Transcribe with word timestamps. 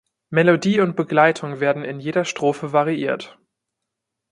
Melodie 0.31 0.81
und 0.81 0.95
Begleitung 0.95 1.59
werden 1.59 1.85
in 1.85 1.99
jeder 1.99 2.25
Strophe 2.25 2.73
variiert. 2.73 3.37